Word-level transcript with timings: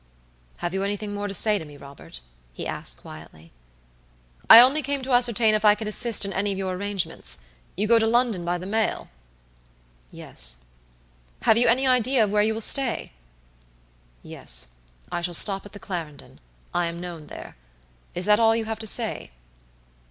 "Have 0.57 0.73
you 0.73 0.81
anything 0.81 1.13
more 1.13 1.27
to 1.27 1.33
say 1.35 1.59
to 1.59 1.63
me, 1.63 1.77
Robert?" 1.77 2.21
he 2.53 2.65
asked, 2.65 2.97
quietly. 2.97 3.51
"I 4.49 4.59
only 4.59 4.81
came 4.81 5.03
to 5.03 5.11
ascertain 5.13 5.53
if 5.53 5.63
I 5.63 5.75
could 5.75 5.87
assist 5.87 6.25
in 6.25 6.33
any 6.33 6.51
of 6.51 6.57
your 6.57 6.73
arrangements. 6.73 7.37
You 7.77 7.85
go 7.85 7.99
to 7.99 8.07
London 8.07 8.43
by 8.43 8.57
the 8.57 8.65
mail?" 8.65 9.09
"Yes." 10.09 10.63
"Have 11.43 11.55
you 11.59 11.67
any 11.67 11.85
idea 11.85 12.23
of 12.23 12.31
where 12.31 12.41
you 12.41 12.55
will 12.55 12.61
stay." 12.61 13.11
"Yes, 14.23 14.79
I 15.11 15.21
shall 15.21 15.35
stop 15.35 15.67
at 15.67 15.71
the 15.71 15.79
Clarendon; 15.79 16.39
I 16.73 16.87
am 16.87 16.99
known 16.99 17.27
there. 17.27 17.55
Is 18.15 18.25
that 18.25 18.39
all 18.39 18.55
you 18.55 18.65
have 18.65 18.79
to 18.79 18.87
say?" 18.87 19.29